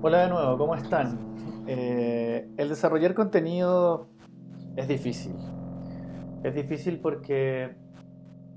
Hola 0.00 0.22
de 0.22 0.28
nuevo, 0.28 0.56
¿cómo 0.56 0.76
están? 0.76 1.18
Eh, 1.66 2.48
el 2.56 2.68
desarrollar 2.68 3.14
contenido 3.14 4.06
es 4.76 4.86
difícil. 4.86 5.34
Es 6.44 6.54
difícil 6.54 7.00
porque 7.00 7.74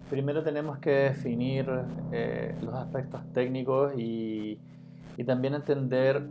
primero 0.08 0.44
tenemos 0.44 0.78
que 0.78 0.92
definir 0.92 1.68
eh, 2.12 2.56
los 2.62 2.76
aspectos 2.76 3.22
técnicos 3.34 3.94
y, 3.98 4.60
y 5.18 5.24
también 5.24 5.56
entender 5.56 6.24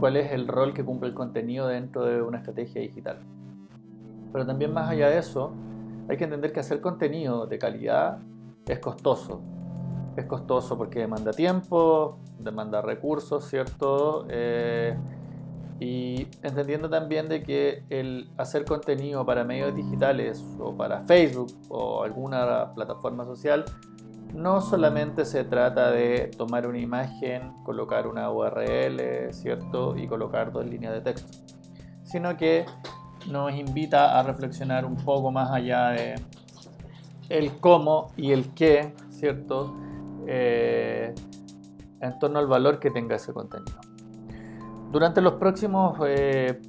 cuál 0.00 0.16
es 0.16 0.32
el 0.32 0.48
rol 0.48 0.72
que 0.72 0.82
cumple 0.82 1.10
el 1.10 1.14
contenido 1.14 1.68
dentro 1.68 2.06
de 2.06 2.22
una 2.22 2.38
estrategia 2.38 2.80
digital. 2.80 3.18
Pero 4.32 4.46
también 4.46 4.72
más 4.72 4.88
allá 4.88 5.10
de 5.10 5.18
eso, 5.18 5.52
hay 6.08 6.16
que 6.16 6.24
entender 6.24 6.54
que 6.54 6.60
hacer 6.60 6.80
contenido 6.80 7.46
de 7.46 7.58
calidad 7.58 8.18
es 8.66 8.78
costoso. 8.78 9.42
Es 10.18 10.24
costoso 10.24 10.76
porque 10.76 10.98
demanda 10.98 11.30
tiempo, 11.30 12.18
demanda 12.40 12.82
recursos, 12.82 13.48
¿cierto? 13.48 14.26
Eh, 14.28 14.98
y 15.78 16.26
entendiendo 16.42 16.90
también 16.90 17.28
de 17.28 17.44
que 17.44 17.84
el 17.88 18.28
hacer 18.36 18.64
contenido 18.64 19.24
para 19.24 19.44
medios 19.44 19.76
digitales 19.76 20.44
o 20.58 20.76
para 20.76 21.02
Facebook 21.02 21.52
o 21.68 22.02
alguna 22.02 22.74
plataforma 22.74 23.24
social 23.26 23.64
no 24.34 24.60
solamente 24.60 25.24
se 25.24 25.44
trata 25.44 25.92
de 25.92 26.32
tomar 26.36 26.66
una 26.66 26.80
imagen, 26.80 27.52
colocar 27.62 28.08
una 28.08 28.28
URL, 28.28 29.32
¿cierto? 29.32 29.96
Y 29.96 30.08
colocar 30.08 30.50
dos 30.50 30.66
líneas 30.66 30.94
de 30.94 31.00
texto, 31.00 31.38
sino 32.02 32.36
que 32.36 32.66
nos 33.30 33.54
invita 33.54 34.18
a 34.18 34.24
reflexionar 34.24 34.84
un 34.84 34.96
poco 34.96 35.30
más 35.30 35.52
allá 35.52 35.90
de 35.90 36.16
el 37.28 37.60
cómo 37.60 38.10
y 38.16 38.32
el 38.32 38.52
qué, 38.54 38.92
¿cierto? 39.10 39.76
Eh, 40.30 41.14
en 42.02 42.18
torno 42.18 42.38
al 42.38 42.46
valor 42.46 42.78
que 42.78 42.90
tenga 42.90 43.16
ese 43.16 43.32
contenido. 43.32 43.78
Durante 44.92 45.22
los 45.22 45.34
próximos 45.34 45.98
eh, 46.06 46.60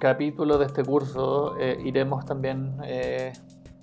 capítulos 0.00 0.60
de 0.60 0.66
este 0.66 0.84
curso 0.84 1.56
eh, 1.58 1.76
iremos 1.84 2.24
también 2.24 2.76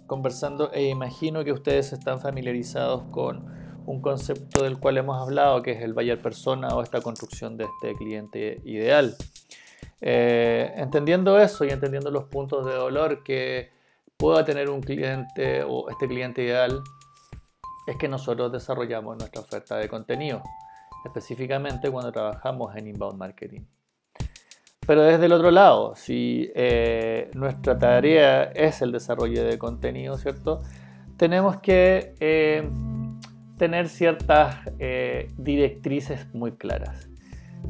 conversando 0.08 0.72
e 0.72 0.88
imagino 0.88 1.44
que 1.44 1.52
ustedes 1.52 1.92
están 1.92 2.22
familiarizados 2.22 3.04
con 3.12 3.46
un 3.86 4.02
concepto 4.02 4.64
del 4.64 4.80
cual 4.80 4.98
hemos 4.98 5.22
hablado, 5.22 5.62
que 5.62 5.72
es 5.72 5.82
el 5.82 5.94
buyer 5.94 6.22
persona 6.22 6.70
o 6.70 6.82
esta 6.82 7.02
construcción 7.02 7.58
de 7.58 7.66
este 7.66 7.96
cliente 7.96 8.62
ideal. 8.64 9.16
Entendiendo 10.00 11.38
eso 11.38 11.66
y 11.66 11.70
entendiendo 11.70 12.12
los 12.12 12.24
puntos 12.26 12.66
de 12.66 12.74
dolor 12.74 13.24
que 13.24 13.72
pueda 14.16 14.46
tener 14.46 14.70
un 14.70 14.82
cliente 14.82 15.64
o 15.64 15.90
este 15.90 16.08
cliente 16.08 16.44
ideal, 16.44 16.82
es 17.88 17.98
que 17.98 18.08
nosotros 18.08 18.52
desarrollamos 18.52 19.18
nuestra 19.18 19.42
oferta 19.42 19.78
de 19.78 19.90
contenido, 19.90 20.42
específicamente 21.06 21.90
cuando 21.90 22.12
trabajamos 22.12 22.76
en 22.76 22.88
inbound 22.88 23.18
marketing. 23.18 23.62
Pero 24.86 25.04
desde 25.04 25.26
el 25.26 25.32
otro 25.32 25.52
lado, 25.52 25.96
si 25.96 26.52
eh, 26.56 27.30
nuestra 27.34 27.78
tarea 27.78 28.44
es 28.44 28.82
el 28.82 28.92
desarrollo 28.92 29.44
de 29.44 29.58
contenido, 29.58 30.18
¿cierto? 30.18 30.62
Tenemos 31.18 31.58
que 31.58 32.16
eh, 32.20 32.68
tener 33.58 33.90
ciertas 33.90 34.58
directrices 35.38 36.34
muy 36.34 36.54
claras. 36.54 37.08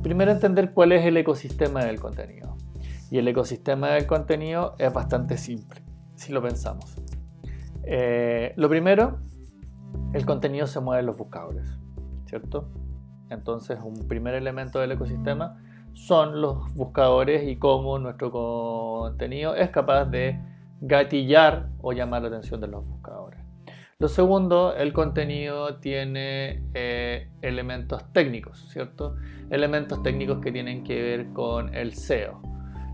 Primero 0.01 0.31
entender 0.31 0.71
cuál 0.71 0.93
es 0.93 1.05
el 1.05 1.17
ecosistema 1.17 1.83
del 1.83 1.99
contenido. 1.99 2.55
Y 3.11 3.17
el 3.17 3.27
ecosistema 3.27 3.89
del 3.89 4.07
contenido 4.07 4.73
es 4.79 4.91
bastante 4.91 5.37
simple, 5.37 5.81
si 6.15 6.31
lo 6.31 6.41
pensamos. 6.41 6.95
Eh, 7.83 8.53
lo 8.55 8.69
primero, 8.69 9.19
el 10.13 10.25
contenido 10.25 10.67
se 10.67 10.79
mueve 10.79 11.01
en 11.01 11.05
los 11.05 11.17
buscadores, 11.17 11.77
¿cierto? 12.25 12.69
Entonces, 13.29 13.79
un 13.81 14.07
primer 14.07 14.33
elemento 14.33 14.79
del 14.79 14.91
ecosistema 14.91 15.57
son 15.93 16.41
los 16.41 16.73
buscadores 16.73 17.47
y 17.47 17.57
cómo 17.57 17.97
nuestro 17.99 18.31
contenido 18.31 19.55
es 19.55 19.69
capaz 19.69 20.05
de 20.05 20.39
gatillar 20.81 21.69
o 21.81 21.93
llamar 21.93 22.23
la 22.23 22.29
atención 22.29 22.59
de 22.59 22.67
los 22.67 22.85
buscadores. 22.85 23.39
Lo 23.99 24.07
segundo, 24.07 24.73
el 24.75 24.93
contenido 24.93 25.75
tiene 25.75 26.63
eh, 26.73 27.29
elementos 27.41 28.03
técnicos, 28.11 28.67
¿cierto? 28.69 29.15
Elementos 29.51 30.01
técnicos 30.01 30.39
que 30.39 30.51
tienen 30.51 30.83
que 30.83 31.01
ver 31.01 31.33
con 31.33 31.75
el 31.75 31.93
SEO. 31.93 32.41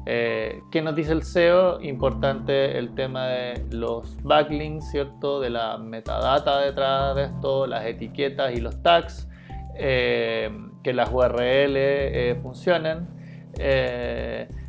Eh, 0.10 0.62
¿Qué 0.72 0.82
nos 0.82 0.96
dice 0.96 1.12
el 1.12 1.24
SEO? 1.24 1.82
Importante 1.82 2.78
el 2.78 2.96
tema 2.96 3.28
de 3.28 3.66
los 3.72 4.16
backlinks, 4.24 4.90
¿cierto? 4.92 5.42
De 5.42 5.50
la 5.50 5.78
metadata 5.78 6.62
detrás 6.62 7.16
de 7.16 7.26
esto, 7.26 7.68
las 7.68 7.86
etiquetas 7.86 8.56
y 8.56 8.62
los 8.62 8.82
tags, 8.82 9.28
eh, 9.76 10.50
que 10.82 10.94
las 10.94 11.12
URL 11.12 12.40
funcionen 12.42 13.08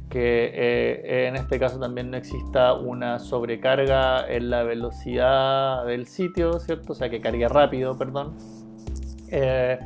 que 0.08 0.50
eh, 0.54 1.28
en 1.28 1.36
este 1.36 1.58
caso 1.58 1.78
también 1.78 2.10
no 2.10 2.16
exista 2.16 2.72
una 2.72 3.18
sobrecarga 3.18 4.26
en 4.28 4.50
la 4.50 4.62
velocidad 4.62 5.84
del 5.84 6.06
sitio, 6.06 6.58
¿cierto? 6.60 6.92
O 6.92 6.96
sea, 6.96 7.10
que 7.10 7.20
cargue 7.20 7.48
rápido, 7.48 7.96
perdón. 7.98 8.34
Eh, 9.30 9.78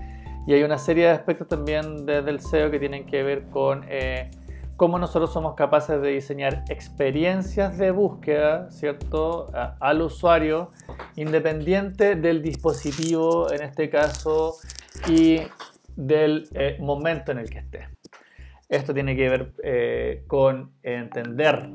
y 0.46 0.54
hay 0.54 0.62
una 0.62 0.78
serie 0.78 1.04
de 1.04 1.10
aspectos 1.10 1.48
también 1.48 2.06
desde 2.06 2.30
el 2.30 2.40
SEO 2.40 2.70
que 2.70 2.78
tienen 2.78 3.06
que 3.06 3.22
ver 3.22 3.48
con 3.50 3.84
eh, 3.88 4.30
cómo 4.76 4.98
nosotros 4.98 5.32
somos 5.32 5.54
capaces 5.54 6.00
de 6.00 6.10
diseñar 6.10 6.64
experiencias 6.68 7.78
de 7.78 7.90
búsqueda, 7.90 8.70
¿cierto? 8.70 9.50
al 9.80 10.02
usuario, 10.02 10.70
independiente 11.16 12.16
del 12.16 12.42
dispositivo, 12.42 13.52
en 13.52 13.62
este 13.62 13.90
caso, 13.90 14.56
y 15.08 15.40
del 15.96 16.48
momento 16.80 17.32
en 17.32 17.38
el 17.38 17.50
que 17.50 17.58
esté. 17.58 17.88
Esto 18.68 18.94
tiene 18.94 19.14
que 19.14 19.28
ver 19.28 19.52
eh, 19.62 20.24
con 20.26 20.72
entender 20.82 21.68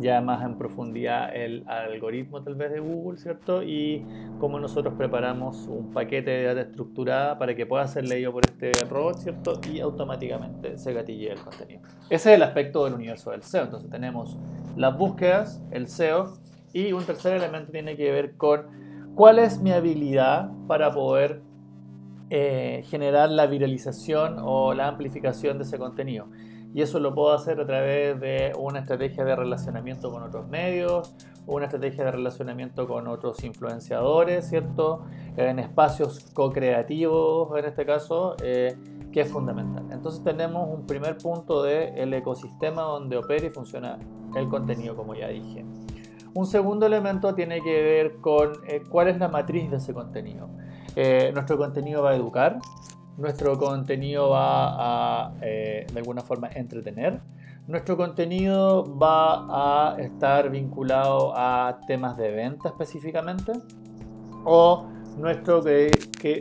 ya 0.00 0.20
más 0.20 0.44
en 0.44 0.56
profundidad 0.56 1.34
el 1.34 1.64
algoritmo 1.68 2.42
tal 2.42 2.54
vez 2.54 2.72
de 2.72 2.80
Google, 2.80 3.18
¿cierto? 3.18 3.62
Y 3.62 4.04
cómo 4.38 4.58
nosotros 4.58 4.94
preparamos 4.96 5.66
un 5.68 5.92
paquete 5.92 6.30
de 6.30 6.42
data 6.44 6.60
estructurada 6.62 7.38
para 7.38 7.54
que 7.54 7.66
pueda 7.66 7.86
ser 7.86 8.08
leído 8.08 8.32
por 8.32 8.42
este 8.46 8.72
robot, 8.84 9.18
¿cierto? 9.18 9.60
Y 9.72 9.80
automáticamente 9.80 10.78
se 10.78 10.92
gatille 10.92 11.32
el 11.32 11.40
contenido. 11.40 11.82
Ese 12.10 12.30
es 12.30 12.36
el 12.36 12.42
aspecto 12.42 12.84
del 12.84 12.94
universo 12.94 13.30
del 13.30 13.42
SEO. 13.42 13.64
Entonces 13.64 13.90
tenemos 13.90 14.38
las 14.76 14.96
búsquedas, 14.96 15.62
el 15.70 15.86
SEO, 15.86 16.34
y 16.72 16.92
un 16.92 17.04
tercer 17.04 17.36
elemento 17.36 17.70
tiene 17.70 17.96
que 17.96 18.10
ver 18.10 18.36
con 18.36 19.12
cuál 19.14 19.38
es 19.38 19.60
mi 19.60 19.72
habilidad 19.72 20.50
para 20.66 20.92
poder 20.92 21.42
eh, 22.30 22.82
generar 22.86 23.30
la 23.30 23.46
viralización 23.46 24.36
o 24.40 24.72
la 24.72 24.88
amplificación 24.88 25.58
de 25.58 25.64
ese 25.64 25.78
contenido. 25.78 26.28
Y 26.74 26.82
eso 26.82 26.98
lo 27.00 27.14
puedo 27.14 27.32
hacer 27.32 27.60
a 27.60 27.66
través 27.66 28.18
de 28.20 28.52
una 28.58 28.80
estrategia 28.80 29.24
de 29.24 29.36
relacionamiento 29.36 30.10
con 30.10 30.22
otros 30.22 30.48
medios, 30.48 31.14
una 31.46 31.66
estrategia 31.66 32.04
de 32.04 32.12
relacionamiento 32.12 32.86
con 32.88 33.08
otros 33.08 33.42
influenciadores, 33.44 34.48
¿cierto? 34.48 35.04
En 35.36 35.58
espacios 35.58 36.30
co-creativos, 36.32 37.58
en 37.58 37.64
este 37.66 37.84
caso, 37.84 38.36
eh, 38.42 38.76
que 39.12 39.20
es 39.20 39.30
fundamental. 39.30 39.84
Entonces 39.90 40.24
tenemos 40.24 40.68
un 40.68 40.86
primer 40.86 41.18
punto 41.18 41.62
del 41.62 41.96
el 41.96 42.14
ecosistema 42.14 42.82
donde 42.82 43.18
opera 43.18 43.46
y 43.46 43.50
funciona 43.50 43.98
el 44.34 44.48
contenido, 44.48 44.96
como 44.96 45.14
ya 45.14 45.28
dije. 45.28 45.64
Un 46.34 46.46
segundo 46.46 46.86
elemento 46.86 47.34
tiene 47.34 47.60
que 47.60 47.82
ver 47.82 48.16
con 48.16 48.52
eh, 48.66 48.82
cuál 48.88 49.08
es 49.08 49.18
la 49.18 49.28
matriz 49.28 49.70
de 49.70 49.76
ese 49.76 49.92
contenido. 49.92 50.48
Eh, 50.96 51.30
nuestro 51.34 51.58
contenido 51.58 52.02
va 52.02 52.10
a 52.10 52.16
educar, 52.16 52.58
nuestro 53.16 53.58
contenido 53.58 54.30
va 54.30 55.26
a 55.26 55.32
eh, 55.42 55.86
de 55.92 55.98
alguna 55.98 56.22
forma 56.22 56.48
entretener, 56.54 57.20
nuestro 57.66 57.96
contenido 57.96 58.98
va 58.98 59.92
a 59.92 60.00
estar 60.00 60.50
vinculado 60.50 61.32
a 61.36 61.78
temas 61.86 62.16
de 62.16 62.30
venta 62.30 62.70
específicamente 62.70 63.52
o 64.44 64.86
nuestro 65.16 65.62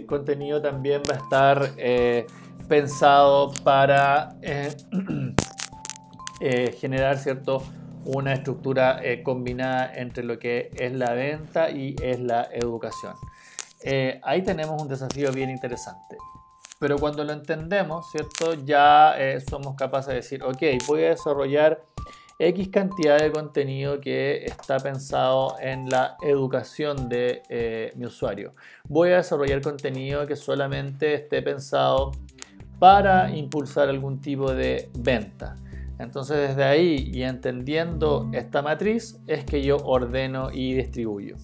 contenido 0.07 0.61
también 0.61 1.01
va 1.09 1.15
a 1.15 1.17
estar 1.17 1.71
eh, 1.77 2.25
pensado 2.67 3.51
para 3.63 4.35
generar 6.79 7.17
cierto 7.17 7.61
una 8.05 8.33
estructura 8.33 9.01
combinada 9.23 9.93
entre 9.93 10.23
lo 10.23 10.39
que 10.39 10.71
es 10.79 10.93
la 10.93 11.13
venta 11.13 11.69
y 11.69 11.95
es 12.01 12.19
la 12.19 12.47
educación. 12.51 13.13
Eh, 13.83 14.19
ahí 14.23 14.43
tenemos 14.43 14.81
un 14.81 14.87
desafío 14.87 15.31
bien 15.31 15.49
interesante. 15.49 16.17
Pero 16.81 16.97
cuando 16.97 17.23
lo 17.23 17.31
entendemos, 17.31 18.09
¿cierto? 18.09 18.55
Ya 18.65 19.13
eh, 19.15 19.39
somos 19.39 19.75
capaces 19.75 20.07
de 20.07 20.15
decir, 20.15 20.41
ok, 20.41 20.63
voy 20.87 21.03
a 21.03 21.09
desarrollar 21.09 21.83
X 22.39 22.69
cantidad 22.69 23.19
de 23.19 23.31
contenido 23.31 24.01
que 24.01 24.43
está 24.45 24.77
pensado 24.77 25.57
en 25.61 25.89
la 25.89 26.17
educación 26.23 27.07
de 27.07 27.43
eh, 27.49 27.93
mi 27.95 28.07
usuario. 28.07 28.55
Voy 28.89 29.11
a 29.11 29.17
desarrollar 29.17 29.61
contenido 29.61 30.25
que 30.25 30.35
solamente 30.35 31.13
esté 31.13 31.43
pensado 31.43 32.13
para 32.79 33.29
impulsar 33.29 33.87
algún 33.87 34.19
tipo 34.19 34.51
de 34.51 34.89
venta. 34.97 35.57
Entonces 35.99 36.49
desde 36.49 36.63
ahí 36.63 37.11
y 37.13 37.21
entendiendo 37.21 38.27
esta 38.33 38.63
matriz 38.63 39.21
es 39.27 39.45
que 39.45 39.61
yo 39.61 39.77
ordeno 39.77 40.49
y 40.51 40.73
distribuyo. 40.73 41.35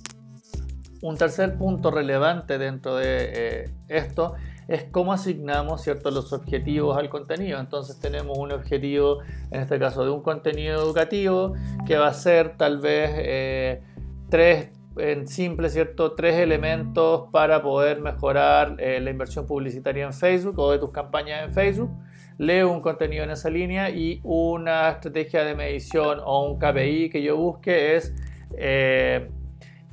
Un 1.04 1.16
tercer 1.16 1.60
punto 1.60 1.92
relevante 1.92 2.58
dentro 2.58 2.96
de 2.96 3.06
eh, 3.34 3.70
esto 3.88 4.34
es 4.68 4.84
cómo 4.92 5.14
asignamos 5.14 5.82
¿cierto? 5.82 6.12
los 6.12 6.34
objetivos 6.34 6.98
al 6.98 7.10
contenido. 7.10 7.60
Entonces 7.60 8.00
tenemos 8.00 8.38
un 8.38 8.52
objetivo, 8.52 9.20
en 9.52 9.62
este 9.62 9.80
caso 9.80 10.04
de 10.04 10.12
un 10.12 10.22
contenido 10.22 10.82
educativo, 10.82 11.54
que 11.86 11.98
va 11.98 12.08
a 12.08 12.14
ser 12.14 12.58
tal 12.58 12.80
vez 12.80 13.12
eh, 13.16 13.82
tres, 14.30 14.70
en 14.98 15.28
simple, 15.28 15.70
¿cierto? 15.70 16.14
tres 16.14 16.36
elementos 16.36 17.30
para 17.32 17.62
poder 17.62 18.02
mejorar 18.02 18.76
eh, 18.80 19.00
la 19.00 19.10
inversión 19.10 19.46
publicitaria 19.46 20.06
en 20.06 20.14
Facebook 20.14 20.58
o 20.60 20.72
de 20.72 20.80
tus 20.80 20.92
campañas 20.92 21.44
en 21.46 21.54
Facebook. 21.54 21.92
Leo 22.38 22.72
un 22.72 22.82
contenido 22.82 23.24
en 23.24 23.32
esa 23.32 23.50
línea 23.50 23.90
y 23.90 24.20
una 24.24 24.90
estrategia 24.90 25.44
de 25.44 25.56
medición 25.56 26.20
o 26.24 26.52
un 26.52 26.60
KPI 26.60 27.10
que 27.10 27.24
yo 27.24 27.36
busque 27.36 27.96
es 27.96 28.14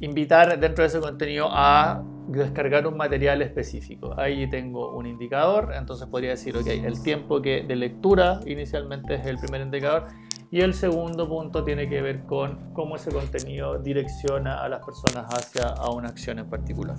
invitar 0.00 0.59
dentro 0.59 0.82
de 0.82 0.88
ese 0.88 1.00
contenido 1.00 1.49
a 1.50 2.03
descargar 2.37 2.87
un 2.87 2.97
material 2.97 3.43
específico. 3.43 4.15
Ahí 4.19 4.49
tengo 4.49 4.95
un 4.95 5.07
indicador, 5.07 5.73
entonces 5.77 6.07
podría 6.09 6.31
decir, 6.31 6.57
ok, 6.57 6.67
el 6.67 7.03
tiempo 7.03 7.41
que 7.43 7.63
de 7.63 7.77
lectura 7.77 8.41
inicialmente 8.47 9.15
es 9.15 9.27
el 9.27 9.39
primer 9.39 9.61
indicador 9.61 10.09
y 10.51 10.61
el 10.61 10.75
segundo 10.75 11.29
punto 11.29 11.65
tiene 11.65 11.89
que 11.89 12.01
ver 12.01 12.25
con 12.27 12.73
cómo 12.73 12.97
ese 12.97 13.11
contenido 13.11 13.79
direcciona 13.79 14.63
a 14.63 14.69
las 14.69 14.85
personas 14.85 15.27
hacia 15.29 15.69
a 15.69 15.91
una 15.91 16.09
acción 16.09 16.39
en 16.39 16.49
particular. 16.49 16.97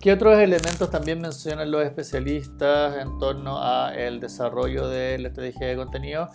¿Qué 0.00 0.12
otros 0.12 0.38
elementos 0.38 0.88
también 0.88 1.20
mencionan 1.20 1.68
los 1.70 1.84
especialistas 1.84 2.96
en 3.02 3.18
torno 3.18 3.60
a 3.60 3.92
el 3.92 4.20
desarrollo 4.20 4.86
de 4.88 5.18
la 5.18 5.28
estrategia 5.28 5.66
de 5.66 5.76
contenido? 5.76 6.28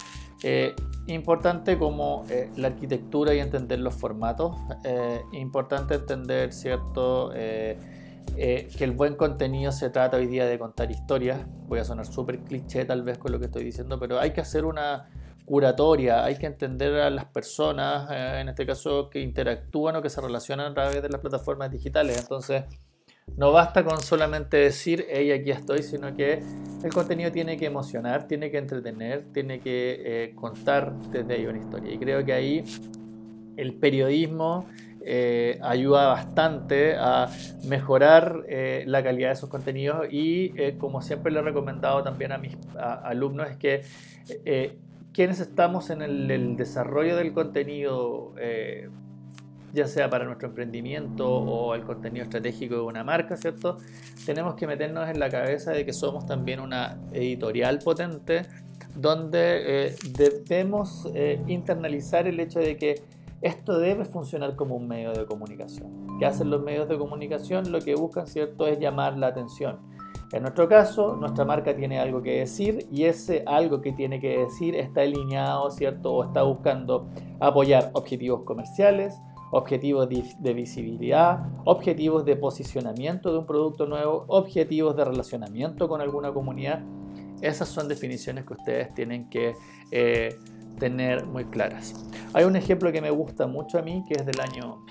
Eh, 0.43 0.75
importante 1.13 1.77
como 1.77 2.25
eh, 2.29 2.49
la 2.57 2.67
arquitectura 2.67 3.33
y 3.33 3.39
entender 3.39 3.79
los 3.79 3.95
formatos. 3.95 4.55
Eh, 4.83 5.21
importante 5.33 5.95
entender, 5.95 6.53
¿cierto? 6.53 7.31
que 7.33 8.83
el 8.83 8.91
buen 8.91 9.15
contenido 9.15 9.71
se 9.71 9.89
trata 9.89 10.17
hoy 10.17 10.27
día 10.27 10.45
de 10.45 10.57
contar 10.57 10.89
historias. 10.89 11.41
Voy 11.67 11.79
a 11.79 11.83
sonar 11.83 12.05
súper 12.05 12.39
cliché 12.39 12.85
tal 12.85 13.03
vez 13.03 13.17
con 13.17 13.31
lo 13.31 13.39
que 13.39 13.45
estoy 13.45 13.63
diciendo, 13.63 13.99
pero 13.99 14.19
hay 14.19 14.31
que 14.31 14.41
hacer 14.41 14.65
una 14.65 15.09
curatoria, 15.45 16.23
hay 16.23 16.37
que 16.37 16.45
entender 16.45 16.93
a 16.95 17.09
las 17.09 17.25
personas, 17.25 18.09
en 18.09 18.47
este 18.47 18.65
caso, 18.65 19.09
que 19.09 19.19
interactúan 19.19 19.95
o 19.97 20.01
que 20.01 20.09
se 20.09 20.21
relacionan 20.21 20.71
a 20.71 20.73
través 20.73 21.01
de 21.01 21.09
las 21.09 21.19
plataformas 21.19 21.71
digitales. 21.71 22.19
Entonces, 22.19 22.63
no 23.37 23.51
basta 23.51 23.83
con 23.83 24.01
solamente 24.01 24.57
decir, 24.57 25.05
hey, 25.09 25.31
aquí 25.31 25.51
estoy, 25.51 25.83
sino 25.83 26.13
que 26.13 26.41
el 26.83 26.93
contenido 26.93 27.31
tiene 27.31 27.57
que 27.57 27.65
emocionar, 27.65 28.27
tiene 28.27 28.51
que 28.51 28.57
entretener, 28.57 29.25
tiene 29.33 29.59
que 29.59 30.01
eh, 30.03 30.35
contar 30.35 30.93
desde 31.11 31.33
ahí 31.35 31.45
una 31.45 31.59
historia. 31.59 31.93
Y 31.93 31.97
creo 31.97 32.25
que 32.25 32.33
ahí 32.33 32.63
el 33.57 33.73
periodismo 33.75 34.65
eh, 35.03 35.59
ayuda 35.61 36.07
bastante 36.07 36.95
a 36.95 37.29
mejorar 37.65 38.43
eh, 38.47 38.83
la 38.85 39.03
calidad 39.03 39.29
de 39.29 39.33
esos 39.33 39.49
contenidos 39.49 40.07
y 40.11 40.51
como 40.77 41.01
siempre 41.01 41.31
le 41.31 41.39
he 41.39 41.41
recomendado 41.41 42.03
también 42.03 42.31
a 42.31 42.37
mis 42.37 42.55
alumnos 42.77 43.49
es 43.49 43.57
que 43.57 44.77
quienes 45.11 45.39
estamos 45.39 45.89
en 45.89 46.01
el 46.01 46.55
desarrollo 46.55 47.15
del 47.15 47.33
contenido 47.33 48.35
ya 49.73 49.87
sea 49.87 50.09
para 50.09 50.25
nuestro 50.25 50.49
emprendimiento 50.49 51.27
o 51.27 51.75
el 51.75 51.83
contenido 51.83 52.23
estratégico 52.23 52.75
de 52.75 52.81
una 52.81 53.03
marca, 53.03 53.37
¿cierto? 53.37 53.77
Tenemos 54.25 54.55
que 54.55 54.67
meternos 54.67 55.09
en 55.09 55.19
la 55.19 55.29
cabeza 55.29 55.71
de 55.71 55.85
que 55.85 55.93
somos 55.93 56.25
también 56.25 56.59
una 56.59 56.99
editorial 57.13 57.79
potente 57.79 58.43
donde 58.95 59.87
eh, 59.87 59.95
debemos 60.17 61.07
eh, 61.13 61.41
internalizar 61.47 62.27
el 62.27 62.39
hecho 62.39 62.59
de 62.59 62.77
que 62.77 63.01
esto 63.41 63.79
debe 63.79 64.05
funcionar 64.05 64.55
como 64.55 64.75
un 64.75 64.87
medio 64.87 65.13
de 65.13 65.25
comunicación. 65.25 66.19
¿Qué 66.19 66.25
hacen 66.25 66.49
los 66.49 66.61
medios 66.61 66.87
de 66.87 66.97
comunicación? 66.97 67.71
Lo 67.71 67.79
que 67.79 67.95
buscan, 67.95 68.27
¿cierto?, 68.27 68.67
es 68.67 68.79
llamar 68.79 69.17
la 69.17 69.27
atención. 69.27 69.79
En 70.31 70.43
nuestro 70.43 70.69
caso, 70.69 71.15
nuestra 71.17 71.43
marca 71.43 71.75
tiene 71.75 71.99
algo 71.99 72.21
que 72.21 72.39
decir 72.39 72.87
y 72.91 73.03
ese 73.03 73.43
algo 73.45 73.81
que 73.81 73.91
tiene 73.91 74.21
que 74.21 74.37
decir 74.37 74.75
está 74.75 75.01
alineado, 75.01 75.69
¿cierto? 75.71 76.13
O 76.13 76.23
está 76.23 76.43
buscando 76.43 77.09
apoyar 77.39 77.89
objetivos 77.93 78.43
comerciales, 78.43 79.19
objetivos 79.51 80.07
de 80.09 80.53
visibilidad, 80.53 81.45
objetivos 81.65 82.25
de 82.25 82.35
posicionamiento 82.35 83.31
de 83.31 83.39
un 83.39 83.45
producto 83.45 83.85
nuevo, 83.85 84.25
objetivos 84.27 84.95
de 84.95 85.05
relacionamiento 85.05 85.87
con 85.87 86.01
alguna 86.01 86.31
comunidad. 86.31 86.81
Esas 87.41 87.69
son 87.69 87.87
definiciones 87.87 88.45
que 88.45 88.53
ustedes 88.53 88.93
tienen 88.93 89.29
que 89.29 89.55
eh, 89.91 90.37
tener 90.79 91.25
muy 91.25 91.45
claras. 91.45 91.93
Hay 92.33 92.45
un 92.45 92.55
ejemplo 92.55 92.91
que 92.91 93.01
me 93.01 93.11
gusta 93.11 93.45
mucho 93.45 93.77
a 93.77 93.81
mí, 93.81 94.03
que 94.07 94.15
es 94.15 94.25
del 94.25 94.39
año 94.39 94.83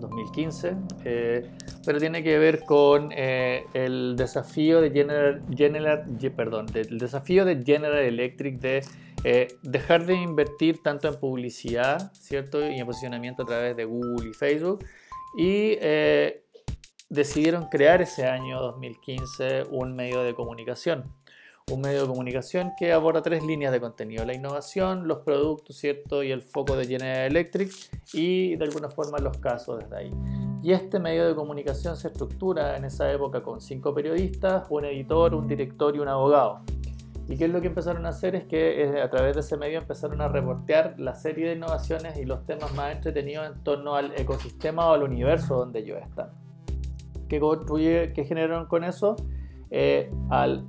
2015, 0.00 0.76
eh, 1.04 1.50
pero 1.86 2.00
tiene 2.00 2.22
que 2.22 2.38
ver 2.38 2.64
con 2.64 3.10
eh, 3.12 3.66
el 3.72 4.16
desafío 4.16 4.80
de 4.80 4.90
General, 4.90 5.42
General, 5.54 6.04
perdón, 6.34 6.66
del 6.66 6.98
desafío 6.98 7.44
de 7.44 7.62
General 7.62 7.98
Electric 7.98 8.58
de 8.58 8.82
eh, 9.24 9.48
dejar 9.62 10.04
de 10.04 10.14
invertir 10.14 10.82
tanto 10.82 11.08
en 11.08 11.16
publicidad, 11.18 12.12
¿cierto? 12.12 12.68
Y 12.68 12.78
en 12.78 12.86
posicionamiento 12.86 13.44
a 13.44 13.46
través 13.46 13.74
de 13.74 13.86
Google 13.86 14.28
y 14.28 14.34
Facebook. 14.34 14.84
Y 15.36 15.78
eh, 15.80 16.44
decidieron 17.08 17.68
crear 17.68 18.02
ese 18.02 18.26
año 18.26 18.60
2015 18.60 19.64
un 19.70 19.96
medio 19.96 20.22
de 20.22 20.34
comunicación. 20.34 21.10
Un 21.72 21.80
medio 21.80 22.02
de 22.02 22.08
comunicación 22.08 22.72
que 22.78 22.92
aborda 22.92 23.22
tres 23.22 23.42
líneas 23.42 23.72
de 23.72 23.80
contenido. 23.80 24.26
La 24.26 24.34
innovación, 24.34 25.08
los 25.08 25.20
productos, 25.20 25.78
¿cierto? 25.78 26.22
Y 26.22 26.30
el 26.30 26.42
foco 26.42 26.76
de 26.76 26.86
General 26.86 27.26
Electric. 27.26 27.72
Y 28.12 28.56
de 28.56 28.64
alguna 28.64 28.90
forma 28.90 29.16
los 29.18 29.38
casos 29.38 29.78
desde 29.80 29.96
ahí. 29.96 30.10
Y 30.62 30.72
este 30.72 30.98
medio 30.98 31.26
de 31.26 31.34
comunicación 31.34 31.96
se 31.96 32.08
estructura 32.08 32.76
en 32.76 32.84
esa 32.84 33.10
época 33.10 33.42
con 33.42 33.62
cinco 33.62 33.94
periodistas, 33.94 34.66
un 34.68 34.84
editor, 34.84 35.34
un 35.34 35.48
director 35.48 35.96
y 35.96 36.00
un 36.00 36.08
abogado. 36.08 36.60
¿Y 37.26 37.38
qué 37.38 37.46
es 37.46 37.50
lo 37.50 37.60
que 37.60 37.68
empezaron 37.68 38.04
a 38.04 38.10
hacer? 38.10 38.34
Es 38.34 38.44
que 38.44 38.82
eh, 38.82 39.02
a 39.02 39.08
través 39.08 39.34
de 39.34 39.40
ese 39.40 39.56
medio 39.56 39.78
empezaron 39.78 40.20
a 40.20 40.28
reportear 40.28 40.94
la 40.98 41.14
serie 41.14 41.48
de 41.48 41.54
innovaciones 41.54 42.18
y 42.18 42.24
los 42.24 42.44
temas 42.44 42.74
más 42.74 42.94
entretenidos 42.94 43.46
en 43.46 43.62
torno 43.62 43.94
al 43.94 44.12
ecosistema 44.18 44.86
o 44.88 44.92
al 44.92 45.02
universo 45.02 45.56
donde 45.56 45.80
ellos 45.80 45.98
están. 46.02 46.28
¿Qué, 47.28 47.40
construye, 47.40 48.12
qué 48.12 48.24
generaron 48.24 48.66
con 48.66 48.84
eso? 48.84 49.16
Eh, 49.70 50.12
al 50.28 50.66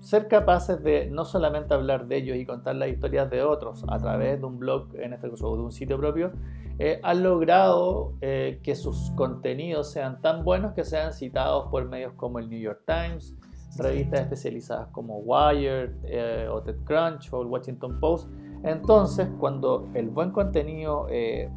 ser 0.00 0.28
capaces 0.28 0.82
de 0.82 1.08
no 1.10 1.24
solamente 1.24 1.72
hablar 1.72 2.06
de 2.06 2.18
ellos 2.18 2.36
y 2.36 2.44
contar 2.44 2.76
las 2.76 2.90
historias 2.90 3.30
de 3.30 3.42
otros 3.42 3.82
a 3.88 3.98
través 3.98 4.38
de 4.38 4.44
un 4.44 4.58
blog, 4.58 4.94
en 4.96 5.14
este 5.14 5.30
caso 5.30 5.56
de 5.56 5.62
un 5.62 5.72
sitio 5.72 5.96
propio, 5.96 6.30
eh, 6.78 7.00
han 7.02 7.22
logrado 7.22 8.12
que 8.20 8.74
sus 8.74 9.12
contenidos 9.12 9.90
sean 9.90 10.20
tan 10.20 10.44
buenos 10.44 10.74
que 10.74 10.84
sean 10.84 11.14
citados 11.14 11.68
por 11.70 11.88
medios 11.88 12.12
como 12.12 12.38
el 12.38 12.50
New 12.50 12.60
York 12.60 12.82
Times, 12.86 13.34
revistas 13.78 14.20
especializadas 14.20 14.88
como 14.88 15.18
Wired 15.18 15.90
eh, 16.04 16.48
o 16.50 16.62
TechCrunch 16.62 17.32
o 17.32 17.42
el 17.42 17.48
Washington 17.48 18.00
Post. 18.00 18.30
Entonces, 18.62 19.28
cuando 19.38 19.88
el 19.94 20.08
buen 20.08 20.30
contenido 20.30 21.06
eh, 21.10 21.50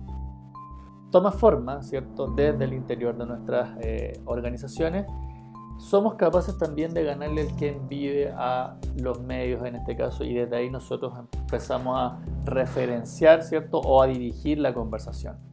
toma 1.12 1.32
forma, 1.32 1.82
¿cierto? 1.82 2.28
Desde 2.28 2.66
el 2.66 2.74
interior 2.74 3.18
de 3.18 3.26
nuestras 3.26 3.78
eh, 3.82 4.22
organizaciones, 4.26 5.06
somos 5.78 6.16
capaces 6.16 6.58
también 6.58 6.94
de 6.94 7.06
ganarle 7.06 7.42
el 7.42 7.48
quien 7.54 7.88
vive 7.88 8.34
a 8.36 8.78
los 8.98 9.22
medios 9.22 9.66
en 9.66 9.78
este 9.78 9.96
caso 9.96 10.26
y 10.26 10.34
desde 10.34 10.58
ahí 10.58 10.70
nosotros 10.70 11.14
empezamos 11.18 11.98
a 11.98 12.20
referenciar, 12.44 13.44
¿cierto? 13.44 13.80
O 13.80 14.02
a 14.02 14.08
dirigir 14.08 14.60
la 14.60 14.74
conversación. 14.74 15.49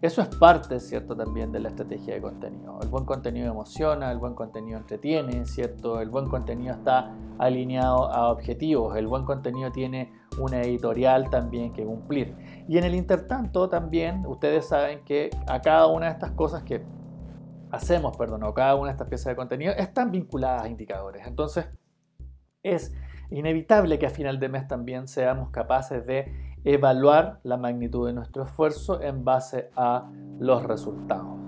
Eso 0.00 0.22
es 0.22 0.28
parte, 0.28 0.78
¿cierto? 0.78 1.16
También 1.16 1.50
de 1.50 1.58
la 1.58 1.70
estrategia 1.70 2.14
de 2.14 2.20
contenido. 2.20 2.78
El 2.80 2.88
buen 2.88 3.04
contenido 3.04 3.50
emociona, 3.50 4.12
el 4.12 4.18
buen 4.18 4.34
contenido 4.34 4.78
entretiene, 4.78 5.44
¿cierto? 5.44 6.00
El 6.00 6.08
buen 6.08 6.28
contenido 6.28 6.72
está 6.72 7.12
alineado 7.36 8.08
a 8.12 8.30
objetivos, 8.30 8.96
el 8.96 9.08
buen 9.08 9.24
contenido 9.24 9.72
tiene 9.72 10.12
una 10.38 10.60
editorial 10.60 11.30
también 11.30 11.72
que 11.72 11.84
cumplir. 11.84 12.36
Y 12.68 12.78
en 12.78 12.84
el 12.84 12.94
intertanto 12.94 13.68
también 13.68 14.24
ustedes 14.24 14.68
saben 14.68 15.04
que 15.04 15.30
a 15.48 15.60
cada 15.60 15.88
una 15.88 16.06
de 16.06 16.12
estas 16.12 16.30
cosas 16.30 16.62
que 16.62 16.84
hacemos, 17.72 18.16
perdón, 18.16 18.44
o 18.44 18.54
cada 18.54 18.76
una 18.76 18.86
de 18.86 18.92
estas 18.92 19.08
piezas 19.08 19.26
de 19.32 19.36
contenido 19.36 19.72
están 19.76 20.12
vinculadas 20.12 20.62
a 20.62 20.68
indicadores. 20.68 21.26
Entonces 21.26 21.66
es 22.62 22.94
inevitable 23.30 23.98
que 23.98 24.06
a 24.06 24.10
final 24.10 24.38
de 24.38 24.48
mes 24.48 24.68
también 24.68 25.08
seamos 25.08 25.50
capaces 25.50 26.06
de 26.06 26.56
evaluar 26.74 27.40
la 27.44 27.56
magnitud 27.56 28.06
de 28.06 28.12
nuestro 28.12 28.44
esfuerzo 28.44 29.00
en 29.00 29.24
base 29.24 29.70
a 29.74 30.10
los 30.38 30.62
resultados. 30.62 31.38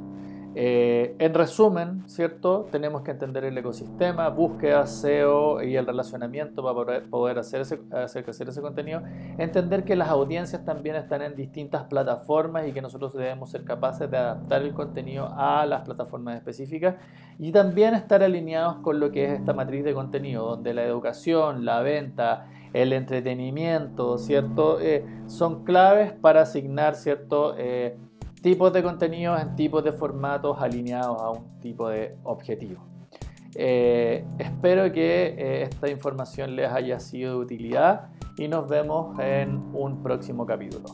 Eh, 0.57 1.15
en 1.21 1.33
resumen, 1.35 2.09
¿cierto? 2.09 2.67
Tenemos 2.73 3.03
que 3.03 3.13
entender 3.13 3.45
el 3.45 3.57
ecosistema, 3.57 4.29
búsqueda, 4.31 4.85
SEO 4.87 5.63
y 5.63 5.77
el 5.77 5.87
relacionamiento 5.87 6.65
para 6.65 7.03
poder, 7.05 7.39
hacer, 7.39 7.61
ese, 7.61 7.81
hacer 7.93 8.25
crecer 8.25 8.49
ese 8.49 8.61
contenido. 8.61 9.03
Entender 9.39 9.85
que 9.85 9.95
las 9.95 10.09
audiencias 10.09 10.65
también 10.65 10.97
están 10.97 11.23
en 11.23 11.37
distintas 11.37 11.85
plataformas 11.85 12.67
y 12.67 12.73
que 12.73 12.83
nosotros 12.83 13.13
debemos 13.13 13.51
ser 13.51 13.65
capaces 13.65 14.11
de 14.11 14.17
adaptar 14.17 14.63
el 14.63 14.75
contenido 14.75 15.29
a 15.37 15.67
las 15.67 15.83
plataformas 15.83 16.37
específicas 16.37 16.97
y 17.39 17.53
también 17.53 17.95
estar 17.95 18.23
alineados 18.23 18.79
con 18.79 18.99
lo 18.99 19.13
que 19.13 19.27
es 19.27 19.39
esta 19.39 19.53
matriz 19.53 19.85
de 19.85 19.95
contenido, 19.95 20.47
donde 20.47 20.75
la 20.75 20.83
educación, 20.83 21.65
la 21.65 21.81
venta, 21.81 22.49
el 22.73 22.93
entretenimiento, 22.93 24.19
¿cierto? 24.19 24.81
Eh, 24.81 25.05
son 25.27 25.65
claves 25.65 26.13
para 26.13 26.43
asignar, 26.43 26.95
¿cierto? 26.95 27.55
Eh, 27.59 27.97
tipos 28.43 28.73
de 28.73 28.83
contenidos, 28.83 29.41
en 29.41 29.57
tipos 29.57 29.83
de 29.85 29.93
formatos 29.93 30.61
alineados 30.61 31.21
a 31.21 31.31
un 31.31 31.61
tipo 31.61 31.89
de 31.89 32.17
objetivo. 32.23 32.85
Eh, 33.55 34.25
espero 34.39 34.93
que 34.93 35.63
esta 35.63 35.91
información 35.91 36.55
les 36.55 36.71
haya 36.71 37.01
sido 37.01 37.33
de 37.33 37.45
utilidad 37.45 38.11
y 38.39 38.47
nos 38.47 38.69
vemos 38.69 39.19
en 39.19 39.61
un 39.75 40.03
próximo 40.03 40.47
capítulo. 40.47 40.89